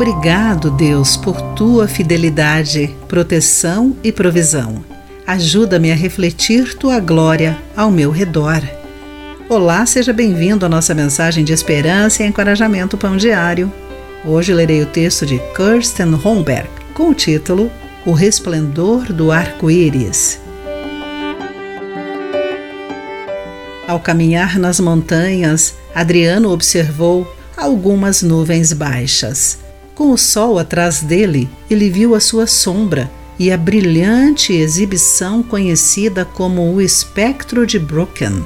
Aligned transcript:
Obrigado, 0.00 0.70
Deus, 0.70 1.14
por 1.14 1.38
tua 1.54 1.86
fidelidade, 1.86 2.96
proteção 3.06 3.94
e 4.02 4.10
provisão. 4.10 4.82
Ajuda-me 5.26 5.92
a 5.92 5.94
refletir 5.94 6.74
tua 6.74 6.98
glória 6.98 7.58
ao 7.76 7.90
meu 7.90 8.10
redor. 8.10 8.62
Olá, 9.46 9.84
seja 9.84 10.10
bem-vindo 10.10 10.64
à 10.64 10.70
nossa 10.70 10.94
mensagem 10.94 11.44
de 11.44 11.52
esperança 11.52 12.22
e 12.22 12.26
encorajamento 12.26 12.96
pão 12.96 13.14
diário. 13.14 13.70
Hoje 14.24 14.54
lerei 14.54 14.80
o 14.80 14.86
texto 14.86 15.26
de 15.26 15.38
Kirsten 15.54 16.14
Holmberg 16.14 16.70
com 16.94 17.10
o 17.10 17.14
título 17.14 17.70
O 18.06 18.12
Resplendor 18.12 19.12
do 19.12 19.30
Arco-Íris. 19.30 20.40
Ao 23.86 24.00
caminhar 24.00 24.58
nas 24.58 24.80
montanhas, 24.80 25.74
Adriano 25.94 26.50
observou 26.50 27.30
algumas 27.54 28.22
nuvens 28.22 28.72
baixas. 28.72 29.58
Com 30.00 30.12
o 30.12 30.16
sol 30.16 30.58
atrás 30.58 31.02
dele, 31.02 31.46
ele 31.68 31.90
viu 31.90 32.14
a 32.14 32.20
sua 32.20 32.46
sombra 32.46 33.10
e 33.38 33.52
a 33.52 33.56
brilhante 33.58 34.50
exibição 34.50 35.42
conhecida 35.42 36.24
como 36.24 36.72
o 36.72 36.80
espectro 36.80 37.66
de 37.66 37.78
Brocken. 37.78 38.42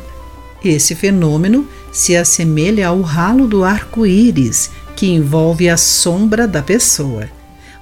Esse 0.65 0.97
fenômeno 0.97 1.65
se 1.93 2.17
assemelha 2.17 2.89
ao 2.89 3.01
ralo 3.03 3.47
do 3.47 3.62
arco-íris 3.62 4.69
que 4.97 5.07
envolve 5.07 5.69
a 5.69 5.77
sombra 5.77 6.48
da 6.48 6.61
pessoa. 6.61 7.29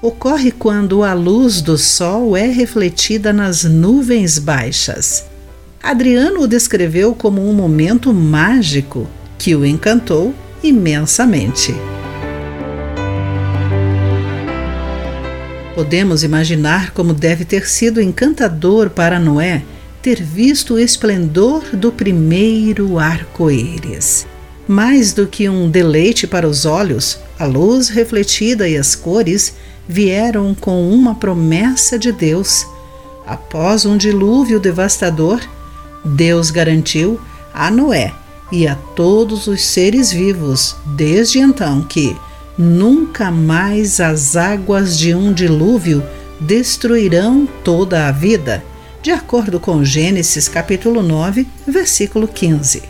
Ocorre 0.02 0.50
quando 0.50 1.02
a 1.02 1.14
luz 1.14 1.62
do 1.62 1.78
sol 1.78 2.36
é 2.36 2.48
refletida 2.48 3.32
nas 3.32 3.64
nuvens 3.64 4.38
baixas. 4.38 5.24
Adriano 5.82 6.42
o 6.42 6.46
descreveu 6.46 7.14
como 7.14 7.40
um 7.48 7.54
momento 7.54 8.12
mágico 8.12 9.08
que 9.38 9.56
o 9.56 9.64
encantou 9.64 10.34
imensamente. 10.62 11.74
Podemos 15.74 16.22
imaginar 16.22 16.92
como 16.92 17.14
deve 17.14 17.44
ter 17.44 17.66
sido 17.66 18.00
encantador 18.00 18.90
para 18.90 19.18
Noé 19.18 19.62
ter 20.02 20.22
visto 20.22 20.74
o 20.74 20.78
esplendor 20.78 21.62
do 21.74 21.90
primeiro 21.90 22.98
arco-íris. 22.98 24.26
Mais 24.68 25.12
do 25.12 25.26
que 25.26 25.48
um 25.48 25.70
deleite 25.70 26.26
para 26.26 26.46
os 26.46 26.66
olhos, 26.66 27.18
a 27.38 27.46
luz 27.46 27.88
refletida 27.88 28.68
e 28.68 28.76
as 28.76 28.94
cores 28.94 29.54
vieram 29.88 30.54
com 30.54 30.90
uma 30.90 31.14
promessa 31.14 31.98
de 31.98 32.12
Deus. 32.12 32.66
Após 33.26 33.86
um 33.86 33.96
dilúvio 33.96 34.60
devastador, 34.60 35.40
Deus 36.04 36.50
garantiu 36.50 37.20
a 37.54 37.70
Noé 37.70 38.12
e 38.50 38.68
a 38.68 38.74
todos 38.74 39.46
os 39.46 39.62
seres 39.62 40.12
vivos 40.12 40.76
desde 40.96 41.38
então 41.38 41.82
que 41.82 42.14
nunca 42.56 43.30
mais 43.30 44.00
as 44.00 44.36
águas 44.36 44.98
de 44.98 45.14
um 45.14 45.32
dilúvio 45.32 46.02
destruirão 46.40 47.48
toda 47.64 48.08
a 48.08 48.12
vida, 48.12 48.62
de 49.02 49.10
acordo 49.10 49.58
com 49.58 49.84
Gênesis 49.84 50.48
capítulo 50.48 51.02
9, 51.02 51.46
versículo 51.66 52.28
15. 52.28 52.82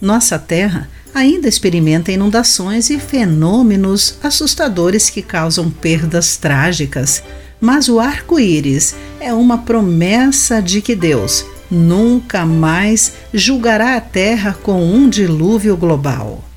Nossa 0.00 0.38
Terra 0.38 0.88
ainda 1.14 1.48
experimenta 1.48 2.12
inundações 2.12 2.90
e 2.90 2.98
fenômenos 2.98 4.18
assustadores 4.22 5.10
que 5.10 5.22
causam 5.22 5.70
perdas 5.70 6.36
trágicas, 6.36 7.22
mas 7.60 7.88
o 7.88 7.98
arco-íris 7.98 8.94
é 9.20 9.32
uma 9.32 9.58
promessa 9.58 10.62
de 10.62 10.80
que 10.80 10.94
Deus 10.94 11.44
nunca 11.70 12.46
mais 12.46 13.12
julgará 13.34 13.96
a 13.96 14.00
terra 14.00 14.56
com 14.62 14.82
um 14.82 15.08
dilúvio 15.08 15.76
global. 15.76 16.47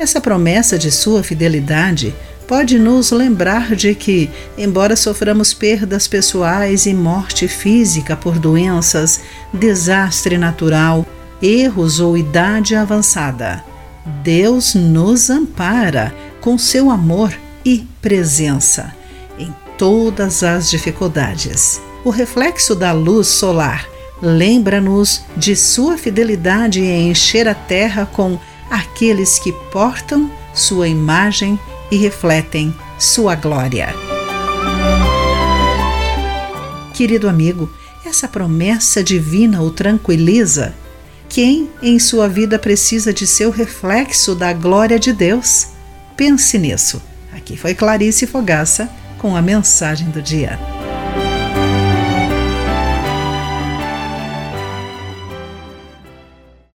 Essa 0.00 0.18
promessa 0.18 0.78
de 0.78 0.90
sua 0.90 1.22
fidelidade 1.22 2.14
pode 2.48 2.78
nos 2.78 3.10
lembrar 3.10 3.76
de 3.76 3.94
que, 3.94 4.30
embora 4.56 4.96
soframos 4.96 5.52
perdas 5.52 6.08
pessoais 6.08 6.86
e 6.86 6.94
morte 6.94 7.46
física 7.46 8.16
por 8.16 8.38
doenças, 8.38 9.20
desastre 9.52 10.38
natural, 10.38 11.04
erros 11.42 12.00
ou 12.00 12.16
idade 12.16 12.74
avançada, 12.74 13.62
Deus 14.22 14.74
nos 14.74 15.28
ampara 15.28 16.14
com 16.40 16.56
seu 16.56 16.90
amor 16.90 17.36
e 17.62 17.86
presença 18.00 18.94
em 19.38 19.54
todas 19.76 20.42
as 20.42 20.70
dificuldades. 20.70 21.78
O 22.06 22.08
reflexo 22.08 22.74
da 22.74 22.92
luz 22.92 23.26
solar 23.26 23.86
lembra-nos 24.22 25.22
de 25.36 25.54
sua 25.54 25.98
fidelidade 25.98 26.80
em 26.80 27.10
encher 27.10 27.46
a 27.46 27.54
terra 27.54 28.06
com 28.10 28.38
aqueles 28.70 29.38
que 29.38 29.52
portam 29.52 30.30
sua 30.54 30.88
imagem 30.88 31.58
e 31.90 31.96
refletem 31.96 32.74
sua 32.98 33.34
glória. 33.34 33.88
Querido 36.94 37.28
amigo, 37.28 37.70
essa 38.04 38.28
promessa 38.28 39.02
divina 39.02 39.62
o 39.62 39.70
tranquiliza? 39.70 40.74
Quem 41.28 41.70
em 41.82 41.98
sua 41.98 42.28
vida 42.28 42.58
precisa 42.58 43.12
de 43.12 43.26
seu 43.26 43.50
reflexo 43.50 44.34
da 44.34 44.52
glória 44.52 44.98
de 44.98 45.12
Deus? 45.12 45.68
Pense 46.16 46.58
nisso. 46.58 47.00
Aqui 47.32 47.56
foi 47.56 47.74
Clarice 47.74 48.26
Fogaça 48.26 48.90
com 49.16 49.36
a 49.36 49.42
mensagem 49.42 50.10
do 50.10 50.20
dia. 50.20 50.58